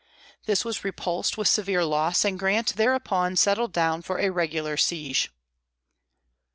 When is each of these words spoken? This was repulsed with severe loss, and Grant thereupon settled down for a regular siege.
This 0.47 0.65
was 0.65 0.83
repulsed 0.83 1.37
with 1.37 1.47
severe 1.47 1.85
loss, 1.85 2.25
and 2.25 2.39
Grant 2.39 2.75
thereupon 2.75 3.35
settled 3.35 3.71
down 3.71 4.01
for 4.01 4.17
a 4.17 4.31
regular 4.31 4.75
siege. 4.75 5.29